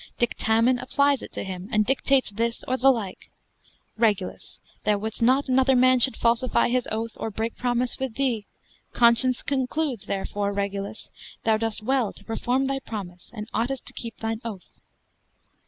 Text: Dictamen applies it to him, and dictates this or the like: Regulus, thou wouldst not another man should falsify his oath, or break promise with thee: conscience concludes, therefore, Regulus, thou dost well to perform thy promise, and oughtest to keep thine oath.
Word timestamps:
Dictamen 0.17 0.79
applies 0.81 1.21
it 1.21 1.31
to 1.33 1.43
him, 1.43 1.69
and 1.71 1.85
dictates 1.85 2.31
this 2.31 2.63
or 2.67 2.75
the 2.75 2.89
like: 2.89 3.29
Regulus, 3.97 4.59
thou 4.83 4.97
wouldst 4.97 5.21
not 5.21 5.47
another 5.47 5.75
man 5.75 5.99
should 5.99 6.17
falsify 6.17 6.69
his 6.69 6.87
oath, 6.91 7.11
or 7.17 7.29
break 7.29 7.55
promise 7.55 7.99
with 7.99 8.15
thee: 8.15 8.47
conscience 8.93 9.43
concludes, 9.43 10.07
therefore, 10.07 10.53
Regulus, 10.53 11.11
thou 11.43 11.55
dost 11.55 11.83
well 11.83 12.11
to 12.13 12.23
perform 12.25 12.65
thy 12.65 12.79
promise, 12.79 13.29
and 13.35 13.47
oughtest 13.53 13.85
to 13.85 13.93
keep 13.93 14.17
thine 14.17 14.41
oath. 14.43 14.71